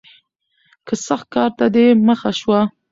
[0.87, 2.61] که سخت کار ته دې مخه شوه